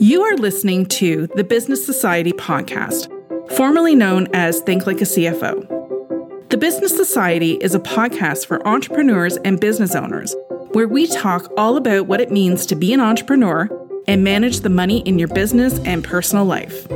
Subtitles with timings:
[0.00, 3.10] You are listening to the Business Society podcast,
[3.56, 6.48] formerly known as Think Like a CFO.
[6.50, 10.36] The Business Society is a podcast for entrepreneurs and business owners
[10.70, 13.68] where we talk all about what it means to be an entrepreneur
[14.06, 16.86] and manage the money in your business and personal life.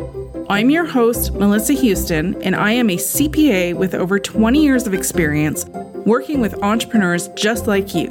[0.49, 4.95] I'm your host, Melissa Houston, and I am a CPA with over 20 years of
[4.95, 5.65] experience
[6.07, 8.11] working with entrepreneurs just like you.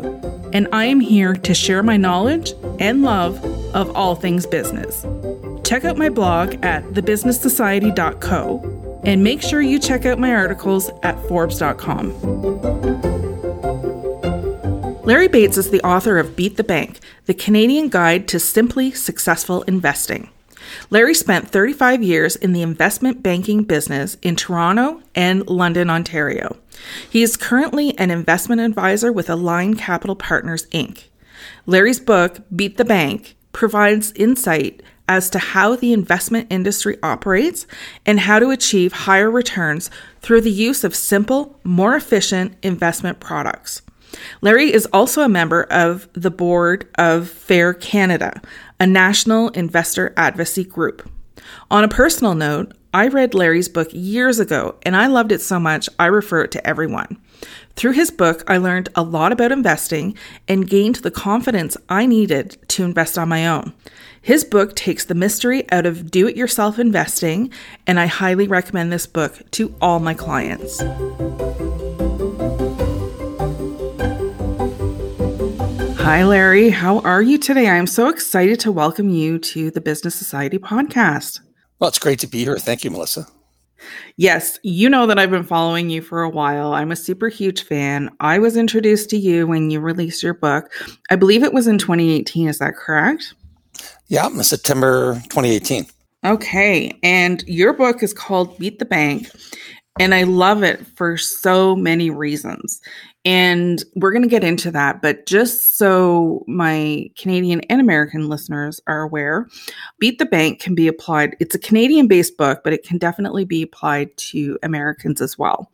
[0.52, 3.42] And I am here to share my knowledge and love
[3.74, 5.06] of all things business.
[5.64, 11.20] Check out my blog at thebusinesssociety.co and make sure you check out my articles at
[11.28, 12.12] forbes.com.
[15.04, 19.64] Larry Bates is the author of Beat the Bank, the Canadian Guide to Simply Successful
[19.64, 20.30] Investing.
[20.90, 26.56] Larry spent 35 years in the investment banking business in Toronto and London, Ontario.
[27.10, 31.06] He is currently an investment advisor with Aligned Capital Partners, Inc.
[31.66, 37.68] Larry's book, Beat the Bank, provides insight as to how the investment industry operates
[38.06, 39.90] and how to achieve higher returns
[40.22, 43.82] through the use of simple, more efficient investment products.
[44.42, 48.42] Larry is also a member of the board of FAIR Canada,
[48.80, 51.10] a national investor advocacy group.
[51.70, 55.60] On a personal note, I read Larry's book years ago and I loved it so
[55.60, 57.18] much I refer it to everyone.
[57.76, 60.16] Through his book, I learned a lot about investing
[60.48, 63.74] and gained the confidence I needed to invest on my own.
[64.22, 67.52] His book takes the mystery out of do it yourself investing,
[67.88, 70.82] and I highly recommend this book to all my clients.
[76.02, 76.70] Hi, Larry.
[76.70, 77.70] How are you today?
[77.70, 81.40] I'm so excited to welcome you to the Business Society podcast.
[81.80, 82.58] Well, it's great to be here.
[82.58, 83.28] Thank you, Melissa.
[84.18, 86.74] Yes, you know that I've been following you for a while.
[86.74, 88.10] I'm a super huge fan.
[88.20, 90.72] I was introduced to you when you released your book.
[91.10, 92.48] I believe it was in 2018.
[92.48, 93.34] Is that correct?
[94.08, 95.86] Yeah, September 2018.
[96.26, 96.98] Okay.
[97.02, 99.30] And your book is called Beat the Bank.
[100.00, 102.82] And I love it for so many reasons.
[103.24, 105.02] And we're going to get into that.
[105.02, 109.48] But just so my Canadian and American listeners are aware,
[110.00, 111.36] Beat the Bank can be applied.
[111.40, 115.72] It's a Canadian based book, but it can definitely be applied to Americans as well.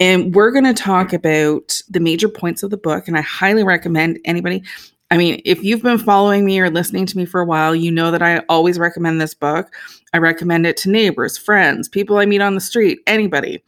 [0.00, 3.06] And we're going to talk about the major points of the book.
[3.06, 4.64] And I highly recommend anybody.
[5.10, 7.90] I mean, if you've been following me or listening to me for a while, you
[7.90, 9.72] know that I always recommend this book.
[10.12, 13.62] I recommend it to neighbors, friends, people I meet on the street, anybody.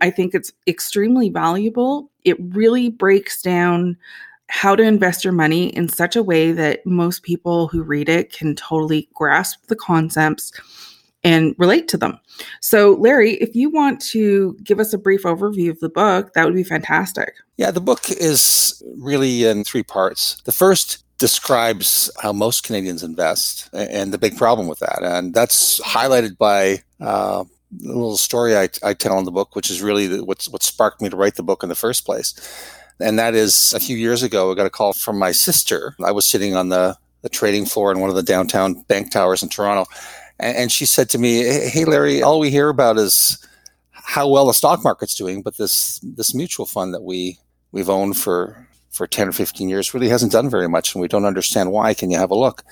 [0.00, 2.10] I think it's extremely valuable.
[2.26, 3.96] It really breaks down
[4.48, 8.32] how to invest your money in such a way that most people who read it
[8.32, 10.52] can totally grasp the concepts
[11.24, 12.20] and relate to them.
[12.60, 16.44] So, Larry, if you want to give us a brief overview of the book, that
[16.44, 17.32] would be fantastic.
[17.56, 20.40] Yeah, the book is really in three parts.
[20.44, 25.02] The first describes how most Canadians invest and the big problem with that.
[25.02, 27.44] And that's highlighted by uh,
[27.78, 31.08] little story I, I tell in the book, which is really what's what sparked me
[31.08, 32.34] to write the book in the first place.
[33.00, 35.94] And that is a few years ago, I got a call from my sister.
[36.04, 39.42] I was sitting on the, the trading floor in one of the downtown bank towers
[39.42, 39.90] in Toronto.
[40.38, 43.38] And, and she said to me, Hey, Larry, all we hear about is
[43.90, 47.38] how well the stock market's doing, but this, this mutual fund that we,
[47.72, 51.08] we've owned for, for 10 or 15 years really hasn't done very much and we
[51.08, 51.92] don't understand why.
[51.92, 52.62] Can you have a look?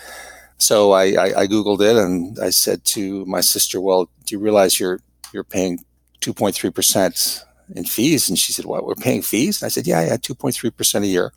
[0.59, 4.38] So I, I, I, Googled it and I said to my sister, well, do you
[4.38, 5.00] realize you're,
[5.32, 5.84] you're paying
[6.20, 7.44] 2.3%
[7.75, 8.28] in fees?
[8.28, 9.60] And she said, what, we're paying fees?
[9.60, 11.32] And I said, yeah, yeah, 2.3% a year.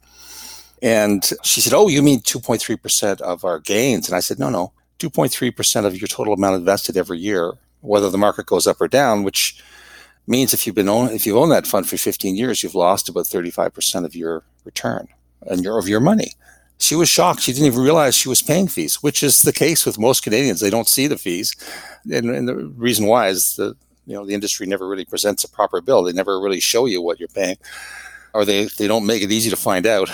[0.82, 4.08] And she said, oh, you mean 2.3% of our gains?
[4.08, 8.18] And I said, no, no, 2.3% of your total amount invested every year, whether the
[8.18, 9.62] market goes up or down, which
[10.28, 13.10] means if you've been own, if you own that fund for 15 years, you've lost
[13.10, 15.08] about 35% of your return
[15.42, 16.34] and your, of your money
[16.80, 17.42] she was shocked.
[17.42, 20.60] She didn't even realize she was paying fees, which is the case with most Canadians.
[20.60, 21.56] They don't see the fees,
[22.12, 25.50] and, and, the reason why is the you know the industry never really presents a
[25.50, 26.04] proper bill.
[26.04, 27.58] They never really show you what you're paying,
[28.34, 30.10] or they they don't make it easy to find out.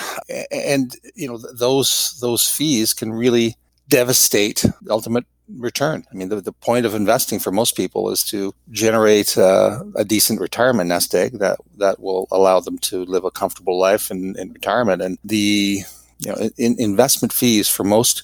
[0.52, 3.56] And you know those those fees can really
[3.90, 5.26] devastate the ultimate
[5.58, 6.06] return.
[6.12, 10.06] I mean, the, the point of investing for most people is to generate uh, a
[10.06, 14.38] decent retirement nest egg that that will allow them to live a comfortable life in,
[14.38, 15.02] in retirement.
[15.02, 15.82] And the
[16.24, 18.24] you know, in, investment fees for most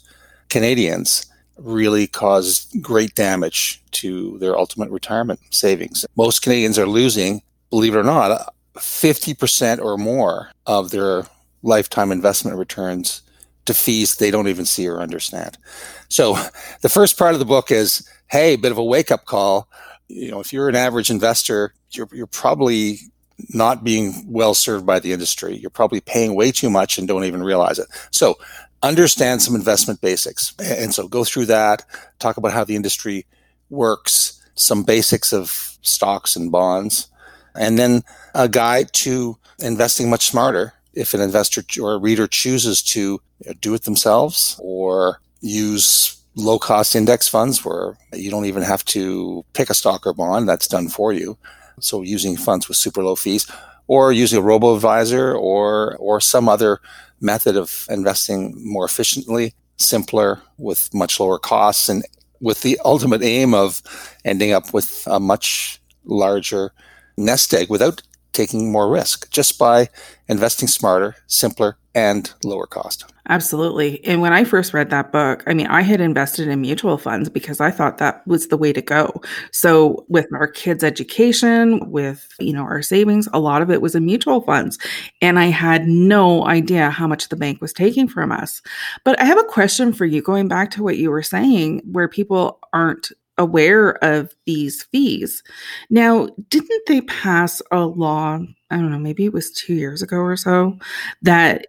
[0.49, 1.25] Canadians
[1.57, 6.05] really cause great damage to their ultimate retirement savings.
[6.15, 11.25] Most Canadians are losing, believe it or not, 50% or more of their
[11.61, 13.21] lifetime investment returns
[13.65, 15.57] to fees they don't even see or understand.
[16.07, 16.37] So
[16.81, 19.67] the first part of the book is, hey, a bit of a wake up call.
[20.07, 22.99] You know, if you're an average investor, you're, you're probably
[23.49, 25.55] not being well served by the industry.
[25.55, 27.87] You're probably paying way too much and don't even realize it.
[28.11, 28.37] So
[28.83, 30.53] understand some investment basics.
[30.59, 31.85] And so go through that,
[32.19, 33.25] talk about how the industry
[33.69, 37.07] works, some basics of stocks and bonds,
[37.55, 38.03] and then
[38.35, 43.21] a guide to investing much smarter if an investor or a reader chooses to
[43.61, 49.43] do it themselves or use low cost index funds where you don't even have to
[49.53, 51.37] pick a stock or bond that's done for you.
[51.81, 53.49] So using funds with super low fees
[53.87, 56.79] or using a robo advisor or, or some other
[57.21, 62.03] method of investing more efficiently, simpler with much lower costs and
[62.41, 63.81] with the ultimate aim of
[64.23, 66.71] ending up with a much larger
[67.17, 69.89] nest egg without taking more risk just by
[70.27, 73.05] investing smarter, simpler, and lower cost.
[73.29, 74.03] Absolutely.
[74.05, 77.29] And when I first read that book, I mean, I had invested in mutual funds
[77.29, 79.21] because I thought that was the way to go.
[79.51, 83.93] So with our kids' education, with, you know, our savings, a lot of it was
[83.93, 84.79] in mutual funds.
[85.21, 88.63] And I had no idea how much the bank was taking from us.
[89.05, 92.07] But I have a question for you going back to what you were saying, where
[92.07, 95.43] people aren't aware of these fees.
[95.91, 98.39] Now, didn't they pass a law?
[98.71, 100.77] I don't know, maybe it was two years ago or so
[101.21, 101.67] that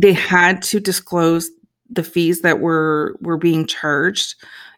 [0.00, 1.50] they had to disclose
[1.90, 4.34] the fees that were were being charged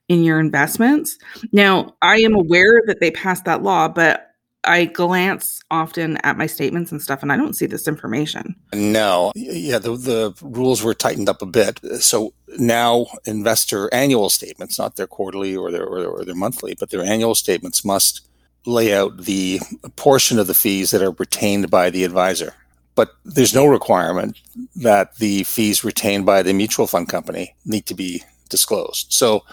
[0.09, 1.19] in your investments.
[1.53, 4.27] Now, I am aware that they passed that law, but
[4.65, 8.55] I glance often at my statements and stuff, and I don't see this information.
[8.75, 11.81] No, yeah, the, the rules were tightened up a bit.
[12.01, 16.91] So now investor annual statements, not their quarterly or their, or, or their monthly, but
[16.91, 18.29] their annual statements must
[18.67, 19.61] lay out the
[19.97, 22.55] portion of the fees that are retained by the advisor.
[22.95, 24.39] But there's no requirement
[24.77, 29.13] that the fees retained by the mutual fund company need to be disclosed.
[29.13, 29.45] So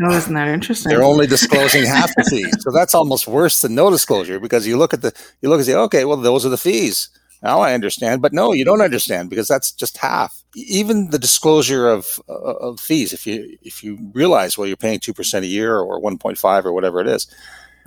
[0.00, 0.90] Oh, isn't that interesting?
[0.90, 2.62] They're only disclosing half the fees.
[2.62, 5.12] So that's almost worse than no disclosure because you look at the
[5.42, 7.08] you look and say, okay, well those are the fees.
[7.42, 10.42] Now I understand, but no, you don't understand because that's just half.
[10.54, 15.00] Even the disclosure of uh, of fees, if you if you realize well you're paying
[15.00, 17.26] two percent a year or one point five or whatever it is,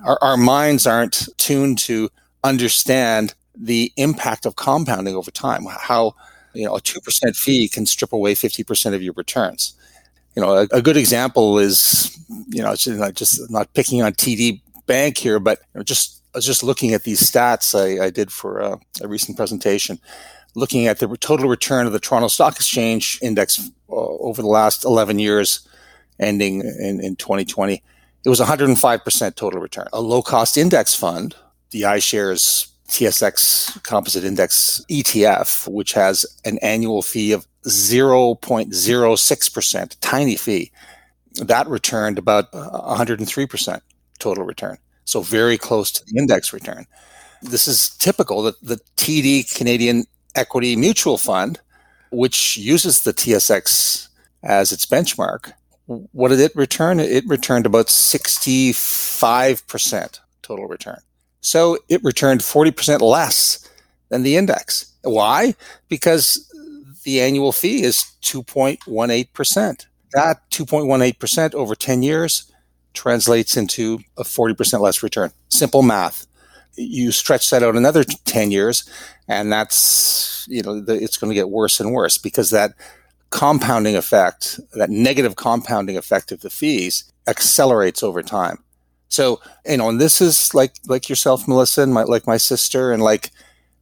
[0.04, 2.10] our, our minds aren't tuned to
[2.44, 5.66] understand the impact of compounding over time.
[5.68, 6.14] How
[6.54, 9.74] you know a two percent fee can strip away fifty percent of your returns
[10.34, 12.16] you know, a, a, good example is,
[12.48, 16.38] you know, just, just not picking on TD Bank here, but you know, just I
[16.38, 19.98] was just looking at these stats I, I did for a, a, recent presentation,
[20.54, 24.84] looking at the total return of the Toronto Stock Exchange Index uh, over the last
[24.84, 25.68] 11 years,
[26.18, 27.82] ending in, in 2020.
[28.24, 29.88] It was 105% total return.
[29.92, 31.34] A low cost index fund,
[31.70, 40.70] the iShares TSX Composite Index ETF, which has an annual fee of 0.06%, tiny fee.
[41.36, 43.80] That returned about 103%
[44.18, 44.76] total return.
[45.06, 46.86] So very close to the index return.
[47.40, 50.04] This is typical that the TD Canadian
[50.34, 51.60] Equity Mutual Fund,
[52.10, 54.08] which uses the TSX
[54.42, 55.54] as its benchmark,
[55.86, 57.00] what did it return?
[57.00, 61.00] It returned about 65% total return.
[61.42, 63.68] So it returned 40% less
[64.08, 64.92] than the index.
[65.02, 65.54] Why?
[65.88, 66.48] Because
[67.02, 69.86] the annual fee is 2.18%.
[70.12, 72.50] That 2.18% over 10 years
[72.94, 75.32] translates into a 40% less return.
[75.48, 76.26] Simple math.
[76.76, 78.88] You stretch that out another 10 years,
[79.28, 82.72] and that's, you know, the, it's going to get worse and worse because that
[83.30, 88.62] compounding effect, that negative compounding effect of the fees accelerates over time.
[89.12, 92.92] So, you know, and this is like, like yourself, Melissa, and my, like my sister,
[92.92, 93.30] and like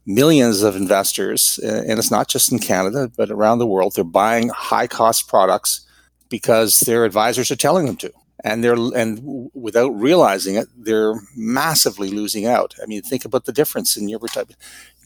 [0.04, 3.94] millions of investors, and it's not just in Canada, but around the world.
[3.94, 5.86] They're buying high cost products
[6.28, 8.10] because their advisors are telling them to.
[8.42, 12.74] And they're and without realizing it, they're massively losing out.
[12.82, 14.56] I mean, think about the difference in your retirement.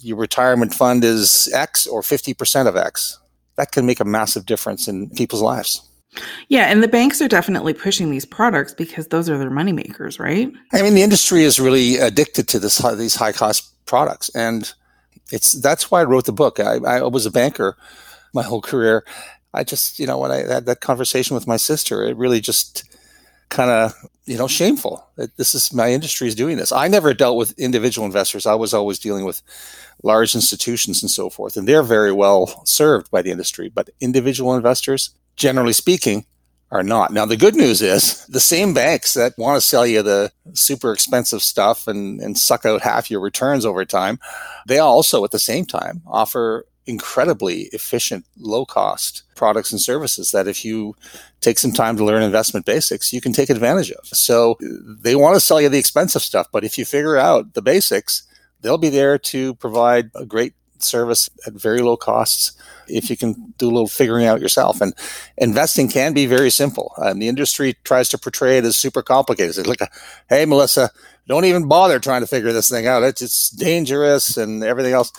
[0.00, 3.19] Your retirement fund is X or fifty percent of X.
[3.57, 5.83] That can make a massive difference in people's lives.
[6.49, 10.18] Yeah, and the banks are definitely pushing these products because those are their money makers,
[10.18, 10.52] right?
[10.73, 14.73] I mean, the industry is really addicted to this these high cost products, and
[15.33, 16.61] it's that's why I wrote the book.
[16.61, 17.76] I, I was a banker
[18.35, 19.04] my whole career.
[19.54, 22.85] I just, you know, when I had that conversation with my sister, it really just
[23.49, 23.94] kind of,
[24.25, 26.73] you know, shameful that this is my industry is doing this.
[26.73, 28.47] I never dealt with individual investors.
[28.47, 29.42] I was always dealing with
[30.02, 33.71] large institutions and so forth, and they're very well served by the industry.
[33.73, 36.26] But individual investors, generally speaking,
[36.75, 37.12] are not.
[37.12, 40.93] Now, the good news is the same banks that want to sell you the super
[40.93, 44.19] expensive stuff and, and suck out half your returns over time,
[44.67, 50.47] they also at the same time offer incredibly efficient, low cost products and services that
[50.47, 50.95] if you
[51.41, 54.07] take some time to learn investment basics, you can take advantage of.
[54.09, 57.62] So they want to sell you the expensive stuff, but if you figure out the
[57.62, 58.25] basics,
[58.61, 62.53] they'll be there to provide a great service at very low costs
[62.87, 64.81] if you can do a little figuring out yourself.
[64.81, 64.95] And
[65.37, 66.93] investing can be very simple.
[66.99, 69.57] And the industry tries to portray it as super complicated.
[69.57, 69.91] It's like,
[70.29, 70.91] hey, Melissa,
[71.26, 73.03] don't even bother trying to figure this thing out.
[73.03, 75.12] It's, it's dangerous and everything else.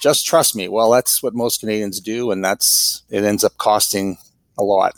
[0.00, 0.68] Just trust me.
[0.68, 2.32] Well, that's what most Canadians do.
[2.32, 4.18] And that's, it ends up costing
[4.58, 4.94] a lot.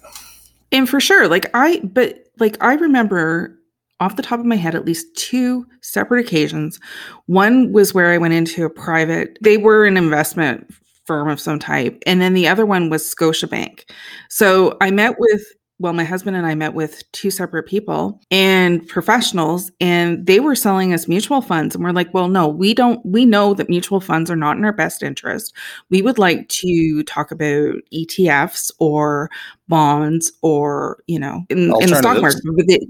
[0.73, 3.59] And for sure, like I, but like I remember
[4.01, 6.81] off the top of my head at least two separate occasions.
[7.27, 10.73] One was where I went into a private, they were an investment
[11.07, 12.03] firm of some type.
[12.07, 13.85] And then the other one was Scotiabank.
[14.31, 15.43] So I met with
[15.81, 20.55] well, my husband and I met with two separate people and professionals, and they were
[20.55, 21.75] selling us mutual funds.
[21.75, 24.65] And we're like, well, no, we don't, we know that mutual funds are not in
[24.65, 25.53] our best interest.
[25.91, 29.31] We would like to talk about ETFs or
[29.67, 32.41] bonds or, you know, in, in the stock market.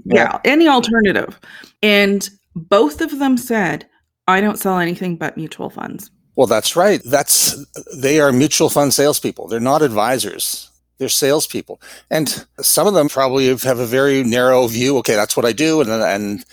[0.05, 0.15] yeah.
[0.15, 1.39] yeah, any alternative.
[1.81, 3.87] And both of them said,
[4.27, 6.11] I don't sell anything but mutual funds.
[6.35, 7.01] Well, that's right.
[7.03, 7.55] That's
[7.95, 9.47] they are mutual fund salespeople.
[9.47, 10.69] They're not advisors.
[10.97, 14.97] They're salespeople, and some of them probably have a very narrow view.
[14.99, 16.45] Okay, that's what I do, and and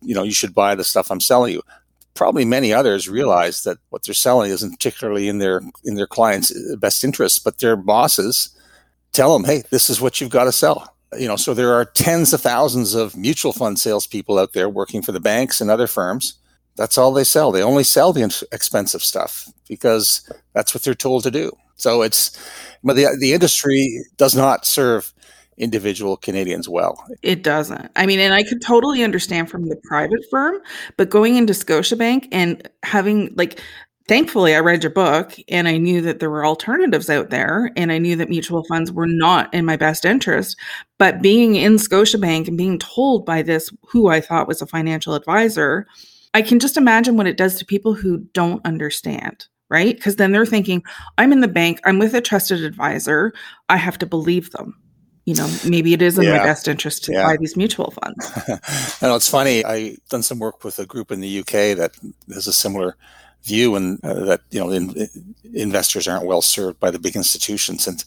[0.00, 1.62] you know you should buy the stuff I'm selling you.
[2.14, 6.52] Probably many others realize that what they're selling isn't particularly in their in their clients'
[6.52, 8.50] uh, best interest, but their bosses
[9.12, 11.84] tell them, "Hey, this is what you've got to sell." You know, so there are
[11.84, 15.86] tens of thousands of mutual fund salespeople out there working for the banks and other
[15.86, 16.34] firms.
[16.76, 17.50] That's all they sell.
[17.50, 21.56] They only sell the expensive stuff because that's what they're told to do.
[21.78, 22.38] So it's,
[22.84, 25.12] but the the industry does not serve
[25.58, 27.04] individual Canadians well.
[27.22, 27.90] It doesn't.
[27.96, 30.58] I mean, and I could totally understand from the private firm,
[30.96, 33.60] but going into Scotiabank and having like
[34.06, 37.92] thankfully I read your book and I knew that there were alternatives out there and
[37.92, 40.56] I knew that mutual funds were not in my best interest.
[40.98, 45.14] But being in Scotiabank and being told by this who I thought was a financial
[45.14, 45.86] advisor,
[46.34, 49.96] I can just imagine what it does to people who don't understand right?
[49.96, 50.82] Because then they're thinking,
[51.18, 53.32] I'm in the bank, I'm with a trusted advisor,
[53.68, 54.76] I have to believe them.
[55.24, 56.38] You know, maybe it is in yeah.
[56.38, 57.22] my best interest to yeah.
[57.22, 58.32] buy these mutual funds.
[59.02, 59.62] know it's funny.
[59.62, 61.92] I done some work with a group in the UK that
[62.32, 62.96] has a similar
[63.44, 65.08] view, and uh, that you know, in,
[65.52, 68.04] investors aren't well served by the big institutions, and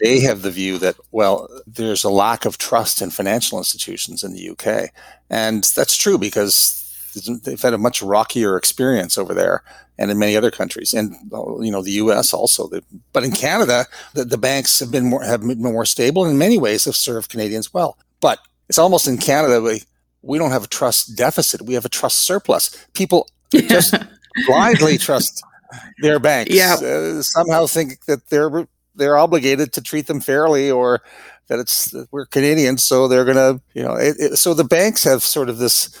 [0.00, 4.32] they have the view that well, there's a lack of trust in financial institutions in
[4.32, 4.90] the UK,
[5.28, 6.83] and that's true because
[7.42, 9.62] they've had a much rockier experience over there
[9.98, 11.14] and in many other countries, and
[11.60, 12.34] you know the U.S.
[12.34, 12.70] also.
[13.12, 16.38] But in Canada, the, the banks have been more have been more stable, and in
[16.38, 17.96] many ways have served Canadians well.
[18.20, 19.82] But it's almost in Canada we
[20.22, 22.76] we don't have a trust deficit; we have a trust surplus.
[22.94, 23.94] People just
[24.46, 25.42] blindly trust
[25.98, 26.54] their banks.
[26.54, 26.74] Yeah.
[26.74, 28.66] Uh, somehow think that they're
[28.96, 31.02] they're obligated to treat them fairly, or
[31.48, 33.94] that it's we're Canadians, so they're gonna you know.
[33.94, 35.96] It, it, so the banks have sort of this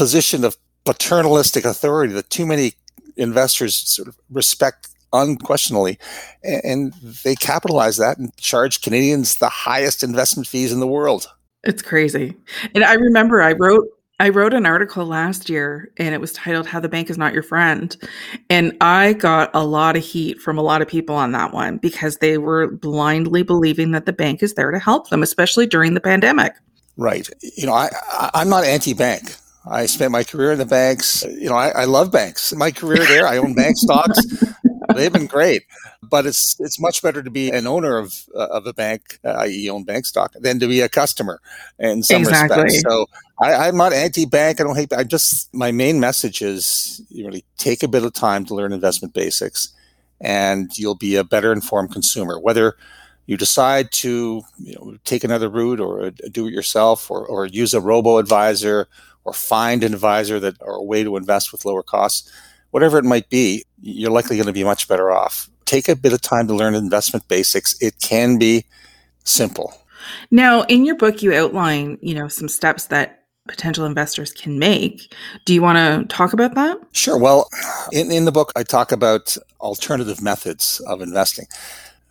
[0.00, 2.72] position of paternalistic authority that too many
[3.18, 5.98] investors sort of respect unquestionably.
[6.42, 11.26] And they capitalize that and charge Canadians the highest investment fees in the world.
[11.64, 12.34] It's crazy.
[12.74, 13.86] And I remember I wrote
[14.18, 17.34] I wrote an article last year and it was titled How the Bank is Not
[17.34, 17.94] Your Friend.
[18.48, 21.76] And I got a lot of heat from a lot of people on that one
[21.76, 25.92] because they were blindly believing that the bank is there to help them, especially during
[25.92, 26.54] the pandemic.
[26.96, 27.28] Right.
[27.58, 27.90] You know, I,
[28.32, 29.36] I am not anti-bank.
[29.70, 31.22] I spent my career in the banks.
[31.22, 32.52] You know, I, I love banks.
[32.54, 34.18] My career there, I own bank stocks.
[34.94, 35.62] They've been great,
[36.02, 39.36] but it's it's much better to be an owner of uh, of a bank, uh,
[39.44, 41.40] i.e., own bank stock, than to be a customer
[41.78, 42.64] in some exactly.
[42.64, 42.82] respects.
[42.82, 43.06] So
[43.40, 44.60] I, am not anti-bank.
[44.60, 44.92] I don't hate.
[44.92, 48.72] I just my main message is you really take a bit of time to learn
[48.72, 49.68] investment basics,
[50.20, 52.40] and you'll be a better informed consumer.
[52.40, 52.76] Whether
[53.26, 57.72] you decide to you know take another route or do it yourself or, or use
[57.72, 58.88] a robo advisor
[59.24, 62.30] or find an advisor that or a way to invest with lower costs,
[62.70, 65.48] whatever it might be, you're likely going to be much better off.
[65.64, 67.80] Take a bit of time to learn investment basics.
[67.80, 68.64] It can be
[69.24, 69.74] simple.
[70.30, 75.14] Now, in your book, you outline, you know, some steps that potential investors can make.
[75.44, 76.78] Do you want to talk about that?
[76.92, 77.18] Sure.
[77.18, 77.48] Well,
[77.92, 81.46] in, in the book, I talk about alternative methods of investing.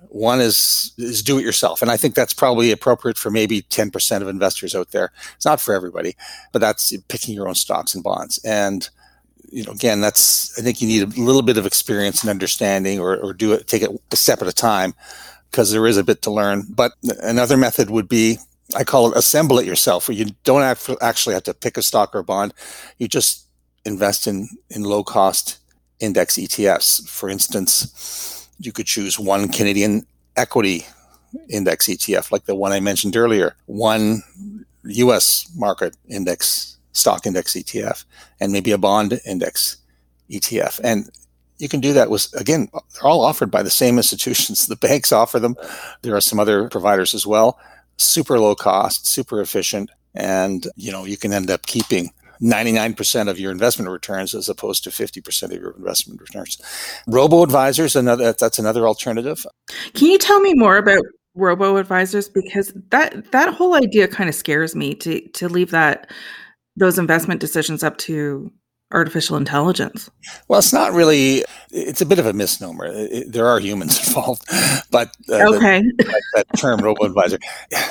[0.09, 3.91] One is is do it yourself, and I think that's probably appropriate for maybe ten
[3.91, 5.11] percent of investors out there.
[5.35, 6.15] It's not for everybody,
[6.51, 8.39] but that's picking your own stocks and bonds.
[8.43, 8.89] And
[9.51, 12.99] you know, again, that's I think you need a little bit of experience and understanding,
[12.99, 14.95] or or do it take it a step at a time,
[15.51, 16.65] because there is a bit to learn.
[16.69, 18.39] But another method would be
[18.75, 20.63] I call it assemble it yourself, where you don't
[21.01, 22.53] actually have to pick a stock or a bond.
[22.97, 23.45] You just
[23.85, 25.59] invest in in low cost
[25.99, 27.07] index ETFs.
[27.07, 30.85] For instance, you could choose one Canadian equity
[31.49, 34.23] index ETF, like the one I mentioned earlier, one
[34.83, 38.05] US market index, stock index ETF,
[38.39, 39.77] and maybe a bond index
[40.29, 40.79] ETF.
[40.83, 41.09] And
[41.59, 45.11] you can do that with again they're all offered by the same institutions the banks
[45.11, 45.55] offer them
[46.01, 47.59] there are some other providers as well
[47.97, 53.39] super low cost super efficient and you know you can end up keeping 99% of
[53.39, 56.61] your investment returns as opposed to 50% of your investment returns
[57.07, 59.45] robo advisors another that's another alternative
[59.93, 61.03] can you tell me more about
[61.35, 66.09] robo advisors because that that whole idea kind of scares me to to leave that
[66.75, 68.51] those investment decisions up to
[68.91, 70.09] artificial intelligence?
[70.47, 71.43] Well, it's not really.
[71.71, 72.87] It's a bit of a misnomer.
[72.87, 74.43] It, there are humans involved,
[74.91, 77.37] but uh, okay, the, that term robo advisor.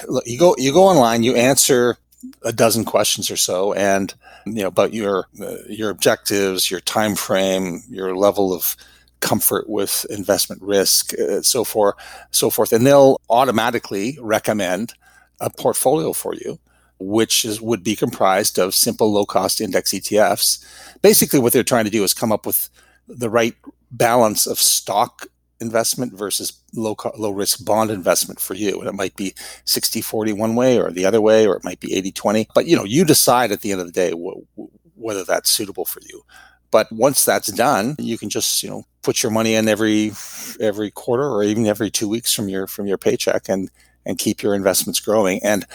[0.08, 1.96] Look, you go you go online, you answer
[2.42, 4.14] a dozen questions or so, and
[4.46, 8.76] you know about your uh, your objectives, your time frame, your level of
[9.20, 11.96] comfort with investment risk, uh, so forth,
[12.30, 14.94] so forth, and they'll automatically recommend
[15.40, 16.58] a portfolio for you
[16.98, 20.64] which is, would be comprised of simple low cost index ETFs.
[21.02, 22.68] Basically, what they're trying to do is come up with
[23.06, 23.54] the right
[23.90, 25.26] balance of stock
[25.60, 28.78] investment versus low low risk bond investment for you.
[28.78, 29.34] And it might be
[29.64, 32.48] 60 40 one way or the other way, or it might be 80 20.
[32.54, 35.84] But you know, you decide at the end of the day wh- whether that's suitable
[35.84, 36.22] for you.
[36.70, 40.12] But once that's done, you can just you know put your money in every
[40.60, 43.70] every quarter or even every two weeks from your from your paycheck and
[44.04, 45.40] and keep your investments growing.
[45.42, 45.66] And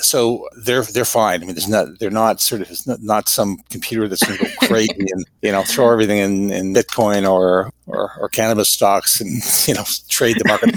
[0.00, 1.42] so they're they're fine.
[1.42, 4.44] I mean, there's not they're not sort of not, not some computer that's going to
[4.44, 9.20] go crazy and you know throw everything in, in Bitcoin or, or, or cannabis stocks
[9.20, 9.30] and
[9.68, 10.74] you know trade the market.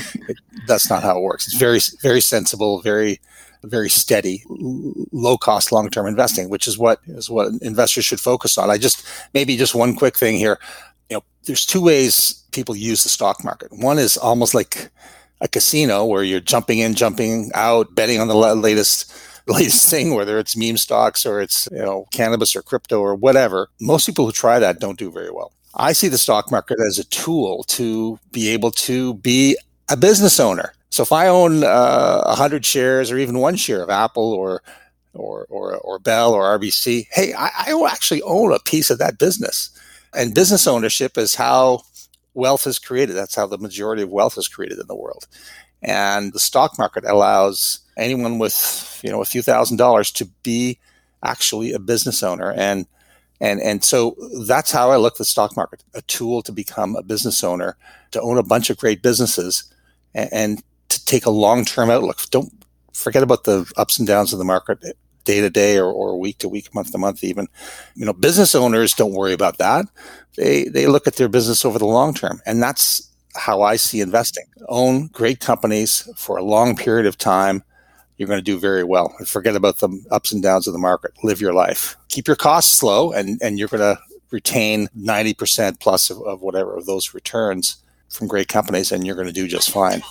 [0.68, 1.48] that's not how it works.
[1.48, 3.20] It's very very sensible, very
[3.64, 8.58] very steady, low cost long term investing, which is what is what investors should focus
[8.58, 8.70] on.
[8.70, 10.60] I just maybe just one quick thing here.
[11.10, 13.72] You know, there's two ways people use the stock market.
[13.72, 14.90] One is almost like
[15.42, 19.14] a casino where you're jumping in, jumping out, betting on the latest
[19.48, 23.68] latest thing, whether it's meme stocks or it's you know cannabis or crypto or whatever.
[23.82, 25.52] Most people who try that don't do very well.
[25.76, 29.58] I see the stock market as a tool to be able to be
[29.90, 30.74] a business owner.
[30.90, 34.62] So if I own uh, 100 shares or even one share of Apple or
[35.14, 39.18] or or, or Bell or RBC, hey, I, I actually own a piece of that
[39.18, 39.70] business.
[40.14, 41.84] And business ownership is how
[42.34, 43.16] wealth is created.
[43.16, 45.28] That's how the majority of wealth is created in the world.
[45.82, 50.80] And the stock market allows anyone with, you know, a few thousand dollars to be
[51.24, 52.52] actually a business owner.
[52.52, 52.86] And
[53.40, 54.16] and and so
[54.46, 57.76] that's how I look at the stock market, a tool to become a business owner,
[58.12, 59.64] to own a bunch of great businesses
[60.14, 62.20] and, and to take a long-term outlook.
[62.30, 62.52] Don't
[62.94, 66.38] forget about the ups and downs of the market day to day or, or week
[66.40, 67.48] to week, month to month, even.
[67.96, 69.86] You know, business owners don't worry about that.
[70.38, 74.02] They they look at their business over the long term, and that's how I see
[74.02, 74.46] investing.
[74.70, 77.64] Own great companies for a long period of time.
[78.18, 79.10] You're going to do very well.
[79.26, 81.12] Forget about the ups and downs of the market.
[81.24, 81.98] Live your life.
[82.10, 84.00] Keep your costs low, and and you're going to
[84.32, 87.78] retain 90% plus of, of whatever of those returns
[88.10, 90.02] from great companies, and you're going to do just fine.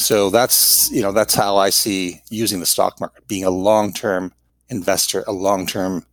[0.00, 4.32] So that's you know that's how I see using the stock market, being a long-term
[4.70, 6.06] investor, a long-term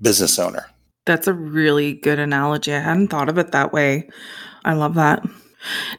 [0.00, 0.66] business owner.
[1.06, 2.72] That's a really good analogy.
[2.74, 4.10] I hadn't thought of it that way.
[4.64, 5.24] I love that.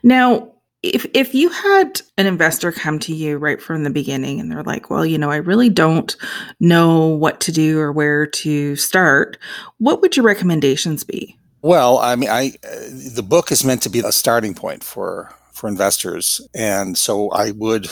[0.03, 0.51] Now,
[0.83, 4.63] if if you had an investor come to you right from the beginning and they're
[4.63, 6.15] like, "Well, you know, I really don't
[6.59, 9.39] know what to do or where to start,"
[9.79, 11.35] what would your recommendations be?
[11.63, 15.33] Well, I mean, I uh, the book is meant to be a starting point for
[15.61, 16.41] for investors.
[16.55, 17.87] And so I would,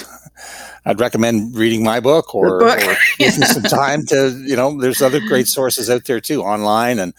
[0.85, 2.79] I'd recommend reading my book or, book.
[2.79, 6.97] or taking some time to, you know, there's other great sources out there too, online
[6.97, 7.13] and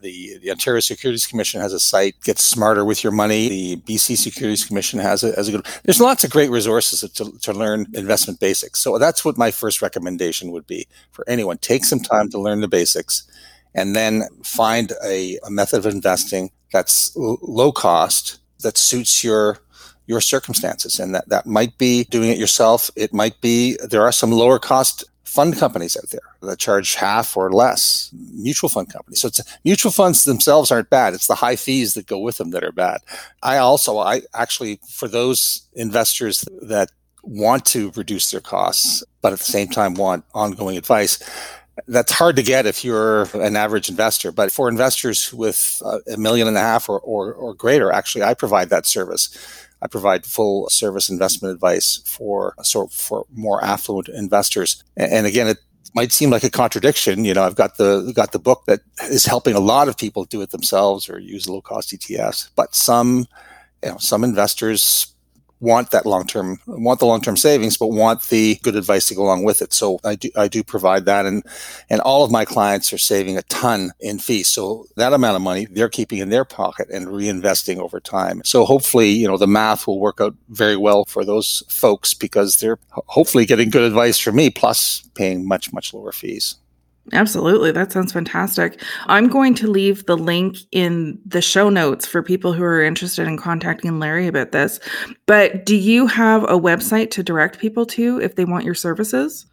[0.00, 3.48] the, the Ontario Securities Commission has a site, Get Smarter with Your Money.
[3.48, 7.32] The BC Securities Commission has a, has a good, there's lots of great resources to,
[7.40, 8.78] to learn investment basics.
[8.78, 11.58] So that's what my first recommendation would be for anyone.
[11.58, 13.24] Take some time to learn the basics
[13.74, 19.58] and then find a, a method of investing that's l- low cost, that suits your
[20.06, 20.98] your circumstances.
[20.98, 22.90] And that, that might be doing it yourself.
[22.96, 27.36] It might be, there are some lower cost fund companies out there that charge half
[27.36, 29.20] or less mutual fund companies.
[29.20, 31.12] So it's mutual funds themselves aren't bad.
[31.12, 33.00] It's the high fees that go with them that are bad.
[33.42, 36.90] I also, I actually, for those investors that
[37.22, 41.22] want to reduce their costs, but at the same time want ongoing advice,
[41.88, 44.32] that's hard to get if you're an average investor.
[44.32, 48.32] But for investors with a million and a half or, or, or greater, actually, I
[48.32, 49.36] provide that service
[49.82, 54.82] I provide full service investment advice for sort for more affluent investors.
[54.96, 55.58] And again, it
[55.94, 57.24] might seem like a contradiction.
[57.24, 60.24] You know, I've got the got the book that is helping a lot of people
[60.24, 63.26] do it themselves or use low cost ETFs, but some
[63.82, 65.14] you know some investors
[65.60, 69.14] want that long term, want the long term savings, but want the good advice to
[69.14, 69.72] go along with it.
[69.72, 71.26] So I do, I do provide that.
[71.26, 71.42] And,
[71.88, 74.48] and all of my clients are saving a ton in fees.
[74.48, 78.42] So that amount of money they're keeping in their pocket and reinvesting over time.
[78.44, 82.54] So hopefully, you know, the math will work out very well for those folks because
[82.54, 86.56] they're hopefully getting good advice from me plus paying much, much lower fees.
[87.12, 87.70] Absolutely.
[87.70, 88.82] That sounds fantastic.
[89.06, 93.28] I'm going to leave the link in the show notes for people who are interested
[93.28, 94.80] in contacting Larry about this.
[95.26, 99.46] But do you have a website to direct people to if they want your services?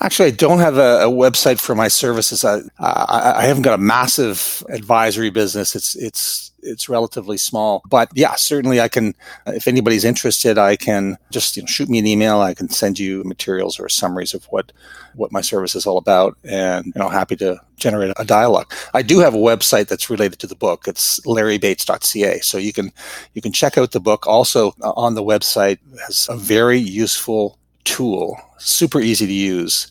[0.00, 2.44] Actually, I don't have a, a website for my services.
[2.44, 5.74] I, I, I haven't got a massive advisory business.
[5.74, 7.82] It's it's it's relatively small.
[7.88, 9.14] But yeah, certainly I can,
[9.46, 12.40] if anybody's interested, I can just you know, shoot me an email.
[12.40, 14.72] I can send you materials or summaries of what,
[15.14, 16.36] what my service is all about.
[16.44, 18.72] And, you know, happy to generate a dialogue.
[18.94, 20.86] I do have a website that's related to the book.
[20.86, 22.40] It's larrybates.ca.
[22.40, 22.92] So you can,
[23.34, 24.26] you can check out the book.
[24.26, 29.90] Also uh, on the website has a very useful tool, super easy to use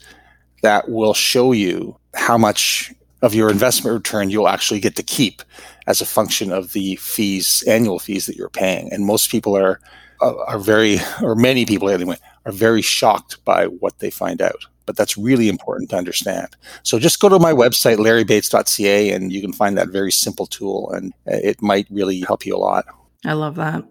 [0.62, 5.42] that will show you how much of your investment return you'll actually get to keep
[5.88, 8.92] as a function of the fees, annual fees that you're paying.
[8.94, 9.80] And most people are
[10.22, 14.66] uh, are very, or many people anyway, are very shocked by what they find out.
[14.86, 16.58] But that's really important to understand.
[16.84, 20.92] So just go to my website, larrybates.ca, and you can find that very simple tool,
[20.92, 22.86] and it might really help you a lot.
[23.26, 23.84] I love that.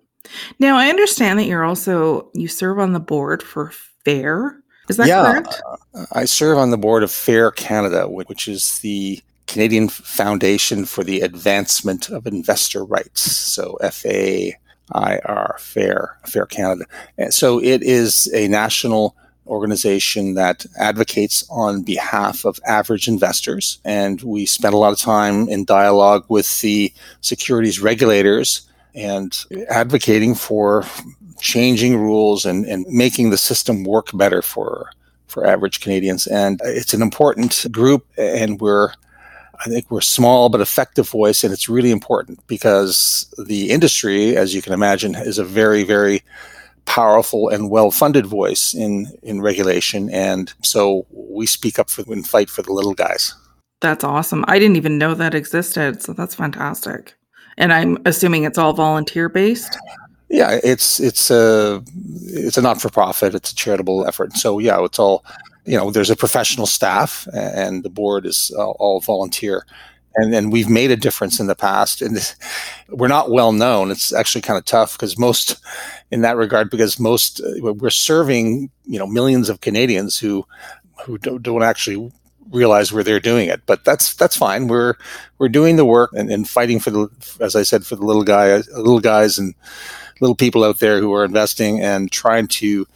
[0.58, 3.72] Now, I understand that you're also, you serve on the board for
[4.04, 4.57] FAIR.
[4.88, 5.62] Is that yeah, correct?
[5.94, 11.02] Uh, I serve on the board of FAIR Canada, which is the Canadian Foundation for
[11.02, 13.22] the Advancement of Investor Rights.
[13.22, 16.84] So FAIR, FAIR, FAIR Canada.
[17.16, 23.78] And so it is a national organization that advocates on behalf of average investors.
[23.84, 30.34] And we spend a lot of time in dialogue with the securities regulators and advocating
[30.34, 30.84] for
[31.40, 34.90] changing rules and, and making the system work better for
[35.26, 36.26] for average Canadians.
[36.26, 38.90] And it's an important group, and we're
[39.60, 44.54] I think we're small but effective voice, and it's really important because the industry, as
[44.54, 46.22] you can imagine, is a very, very
[46.84, 52.48] powerful and well-funded voice in in regulation, and so we speak up for and fight
[52.48, 53.34] for the little guys.
[53.80, 54.44] That's awesome.
[54.48, 57.14] I didn't even know that existed, so that's fantastic.
[57.56, 59.76] And I'm assuming it's all volunteer based.
[60.28, 61.82] Yeah, it's it's a
[62.26, 63.34] it's a not for profit.
[63.34, 64.34] It's a charitable effort.
[64.34, 65.24] So yeah, it's all
[65.64, 65.90] you know.
[65.90, 69.64] There's a professional staff, and the board is all, volunteer.
[70.16, 72.02] And, and we've made a difference in the past.
[72.02, 72.18] And
[72.88, 73.90] we're not well known.
[73.90, 75.56] It's actually kind of tough because most,
[76.10, 80.44] in that regard, because most uh, we're serving you know millions of Canadians who
[81.06, 82.12] who don't, don't actually
[82.50, 83.62] realize where they're doing it.
[83.66, 84.68] But that's that's fine.
[84.68, 84.94] We're
[85.38, 87.08] we're doing the work and, and fighting for the,
[87.40, 89.54] as I said, for the little guy, little guys and
[90.20, 92.86] little people out there who are investing and trying to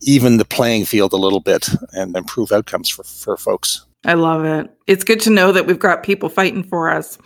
[0.00, 3.84] even the playing field a little bit and improve outcomes for, for folks.
[4.04, 4.70] I love it.
[4.86, 7.16] It's good to know that we've got people fighting for us.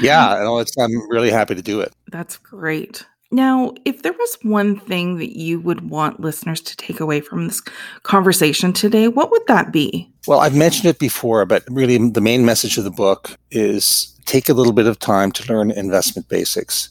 [0.00, 0.44] yeah,
[0.78, 1.92] I'm really happy to do it.
[2.10, 3.06] That's great.
[3.32, 7.48] Now, if there was one thing that you would want listeners to take away from
[7.48, 7.60] this
[8.04, 10.10] conversation today, what would that be?
[10.28, 14.48] Well, I've mentioned it before, but really the main message of the book is take
[14.48, 16.90] a little bit of time to learn investment basics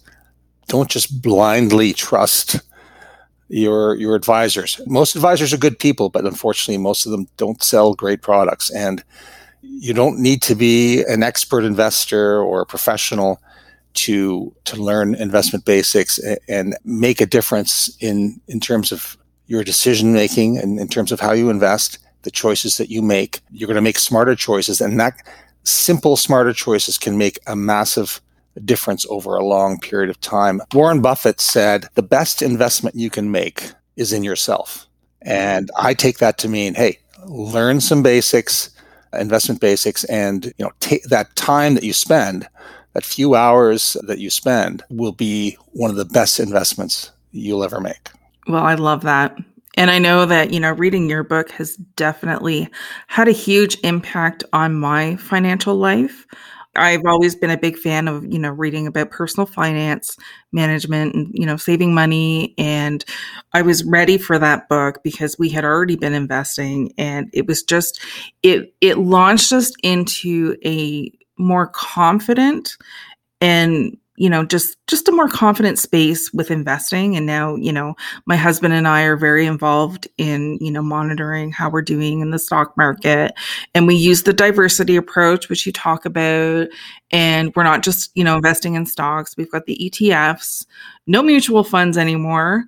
[0.67, 2.59] don't just blindly trust
[3.47, 4.81] your your advisors.
[4.87, 8.71] Most advisors are good people, but unfortunately, most of them don't sell great products.
[8.71, 9.03] And
[9.61, 13.39] you don't need to be an expert investor or a professional
[13.95, 20.13] to to learn investment basics and make a difference in in terms of your decision
[20.13, 23.41] making and in terms of how you invest, the choices that you make.
[23.51, 25.15] You're going to make smarter choices, and that
[25.63, 28.21] simple smarter choices can make a massive
[28.63, 30.61] difference over a long period of time.
[30.73, 34.87] Warren Buffett said the best investment you can make is in yourself.
[35.21, 38.69] And I take that to mean, hey, learn some basics,
[39.13, 42.47] investment basics, and you know, take that time that you spend,
[42.95, 47.81] that few hours that you spend will be one of the best investments you'll ever
[47.81, 48.09] make.
[48.47, 49.37] Well, I love that.
[49.77, 52.69] And I know that, you know, reading your book has definitely
[53.07, 56.25] had a huge impact on my financial life.
[56.77, 60.17] I've always been a big fan of, you know, reading about personal finance
[60.53, 62.53] management and, you know, saving money.
[62.57, 63.03] And
[63.51, 67.61] I was ready for that book because we had already been investing and it was
[67.61, 67.99] just,
[68.41, 72.77] it, it launched us into a more confident
[73.41, 77.17] and you know just just a more confident space with investing.
[77.17, 77.95] And now you know
[78.25, 82.31] my husband and i are very involved in you know monitoring how we're doing in
[82.31, 83.33] the stock market.
[83.73, 86.67] And we use the diversity approach which you talk about.
[87.11, 89.35] And we're not just you know investing in stocks.
[89.37, 90.65] We've got the etfs
[91.07, 92.65] no mutual funds anymore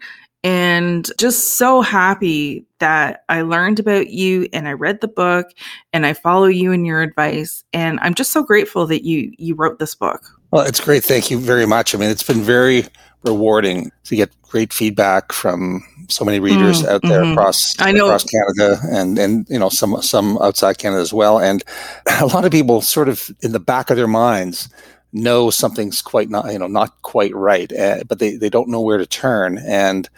[0.48, 5.48] and just so happy that I learned about you and I read the book
[5.92, 9.56] and I follow you and your advice and I'm just so grateful that you you
[9.56, 10.24] wrote this book.
[10.52, 11.04] Well, it's great.
[11.04, 11.94] Thank you very much.
[11.94, 12.86] I mean, it's been very
[13.24, 17.34] rewarding to get great feedback from so many readers mm, out there mm-hmm.
[17.34, 18.06] across I know.
[18.06, 21.42] across Canada and and you know some some outside Canada as well.
[21.42, 21.62] And
[22.22, 24.70] a lot of people sort of in the back of their minds
[25.12, 28.80] know something's quite not you know not quite right, uh, but they they don't know
[28.80, 29.58] where to turn.
[29.58, 30.10] And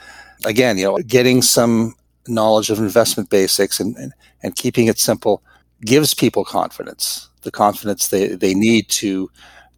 [0.45, 1.95] again, you know, getting some
[2.27, 5.41] knowledge of investment basics and and, and keeping it simple
[5.81, 9.29] gives people confidence, the confidence they they need to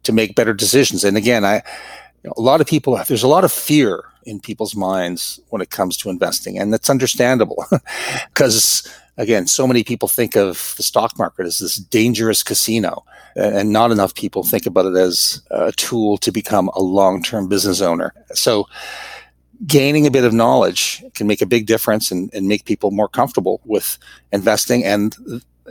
[0.02, 1.04] to make better decisions.
[1.04, 1.56] And again, I
[2.22, 5.60] you know, a lot of people there's a lot of fear in people's minds when
[5.62, 7.64] it comes to investing, and that's understandable
[8.34, 13.04] because again, so many people think of the stock market as this dangerous casino,
[13.36, 17.80] and not enough people think about it as a tool to become a long-term business
[17.80, 18.14] owner.
[18.32, 18.66] So
[19.66, 23.08] gaining a bit of knowledge can make a big difference and, and make people more
[23.08, 23.98] comfortable with
[24.32, 25.16] investing and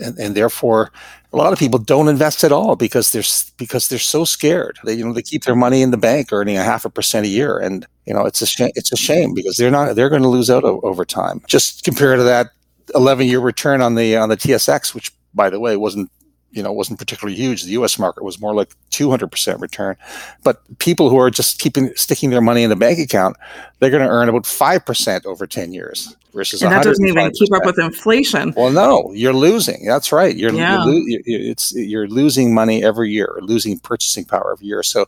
[0.02, 0.90] and, and, therefore
[1.34, 3.24] a lot of people don't invest at all because they're
[3.58, 4.80] because they're so scared.
[4.86, 7.26] They you know they keep their money in the bank earning a half a percent
[7.26, 10.10] a year, and you know it's a sh- it's a shame because they're not they're
[10.10, 11.42] going to lose out o- over time.
[11.48, 12.52] Just compare to that
[12.96, 16.10] 11 year return on the on the TSX, which by the way wasn't
[16.52, 17.64] you know wasn't particularly huge.
[17.64, 17.98] The U.S.
[17.98, 19.96] market was more like 200% return.
[20.44, 23.38] But people who are just keeping sticking their money in the bank account,
[23.80, 27.32] they're going to earn about five percent over 10 years versus and that doesn't even
[27.32, 28.54] keep up with inflation.
[28.56, 29.86] Well, no, you're losing.
[29.86, 30.36] That's right.
[30.36, 30.86] You're, yeah.
[30.86, 34.84] you're, lo- you're it's you're losing money every year, losing purchasing power every year.
[34.84, 35.08] So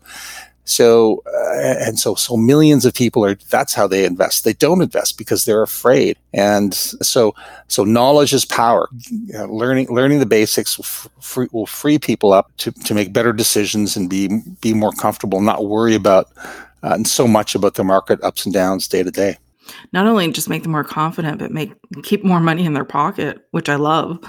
[0.65, 4.43] so, uh, and so, so millions of people are, that's how they invest.
[4.43, 6.17] They don't invest because they're afraid.
[6.33, 7.35] And so,
[7.67, 8.87] so knowledge is power.
[9.09, 10.85] You know, learning, learning the basics will
[11.19, 15.41] free, will free people up to, to make better decisions and be, be more comfortable,
[15.41, 16.29] not worry about,
[16.83, 19.37] uh, and so much about the market ups and downs day to day.
[19.91, 21.73] Not only just make them more confident, but make,
[22.03, 24.19] keep more money in their pocket, which I love.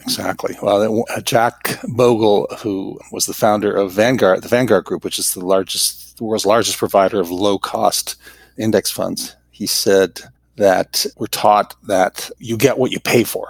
[0.00, 0.56] Exactly.
[0.62, 5.34] Well, uh, Jack Bogle, who was the founder of Vanguard, the Vanguard Group, which is
[5.34, 8.16] the largest, the world's largest provider of low cost
[8.56, 10.20] index funds, he said
[10.56, 13.48] that we're taught that you get what you pay for.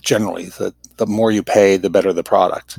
[0.00, 2.78] Generally, the, the more you pay, the better the product.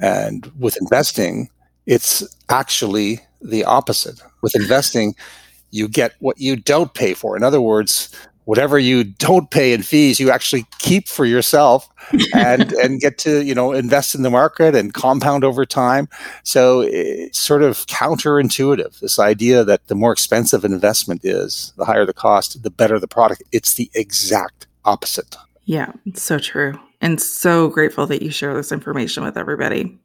[0.00, 1.48] And with investing,
[1.86, 4.20] it's actually the opposite.
[4.42, 5.14] With investing,
[5.70, 7.36] you get what you don't pay for.
[7.36, 8.14] In other words,
[8.44, 11.88] whatever you don't pay in fees, you actually keep for yourself
[12.34, 16.08] and and get to you know invest in the market and compound over time.
[16.42, 19.00] So it's sort of counterintuitive.
[19.00, 22.98] This idea that the more expensive an investment is, the higher the cost, the better
[22.98, 23.42] the product.
[23.52, 25.36] It's the exact opposite.
[25.64, 26.78] Yeah, so true.
[27.00, 29.98] And so grateful that you share this information with everybody.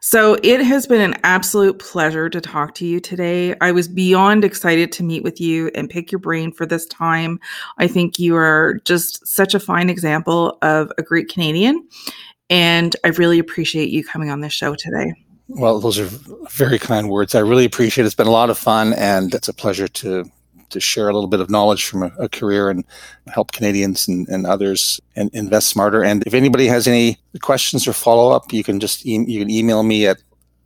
[0.00, 3.54] So it has been an absolute pleasure to talk to you today.
[3.60, 7.40] I was beyond excited to meet with you and pick your brain for this time.
[7.78, 11.86] I think you are just such a fine example of a great Canadian.
[12.50, 15.12] And I really appreciate you coming on this show today.
[15.48, 16.08] Well, those are
[16.50, 17.34] very kind words.
[17.34, 18.06] I really appreciate it.
[18.06, 20.30] It's been a lot of fun and it's a pleasure to
[20.70, 22.84] to share a little bit of knowledge from a, a career and
[23.28, 26.02] help Canadians and, and others and invest smarter.
[26.02, 29.50] And if anybody has any questions or follow up, you can just e- you can
[29.50, 30.18] email me at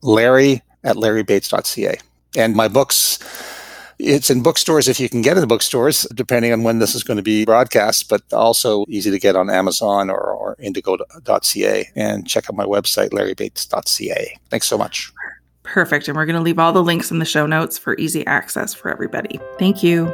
[0.02, 1.98] larry at larrybates.ca.
[2.36, 3.18] And my books,
[3.98, 7.02] it's in bookstores if you can get in the bookstores, depending on when this is
[7.02, 11.88] going to be broadcast, but also easy to get on Amazon or, or indigo.ca.
[11.96, 14.38] And check out my website, larrybates.ca.
[14.48, 15.12] Thanks so much.
[15.62, 16.08] Perfect.
[16.08, 18.74] And we're going to leave all the links in the show notes for easy access
[18.74, 19.38] for everybody.
[19.58, 20.06] Thank you.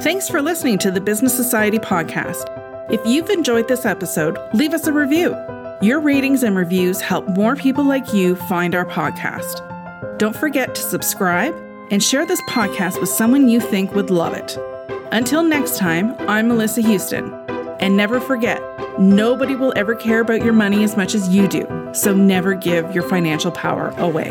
[0.00, 2.44] Thanks for listening to the Business Society podcast.
[2.90, 5.36] If you've enjoyed this episode, leave us a review.
[5.82, 9.66] Your ratings and reviews help more people like you find our podcast.
[10.18, 11.54] Don't forget to subscribe
[11.90, 14.56] and share this podcast with someone you think would love it.
[15.12, 17.39] Until next time, I'm Melissa Houston.
[17.80, 18.60] And never forget,
[19.00, 21.90] nobody will ever care about your money as much as you do.
[21.92, 24.30] So never give your financial power away.